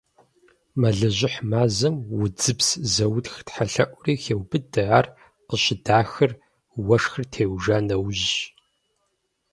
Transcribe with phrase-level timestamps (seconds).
[0.79, 5.05] Мэлыжьыхь мазэм удзыпс зэутх тхьэлъэӀури хеубыдэ, ар
[5.47, 6.31] къыщыдахыр
[6.87, 8.33] уэшхыр теужа нэужьщ.